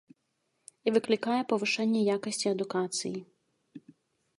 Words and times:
І 0.85 0.93
выклікае 0.95 1.37
павышэнне 1.53 2.01
якасці 2.17 2.47
адукацыі. 2.57 3.17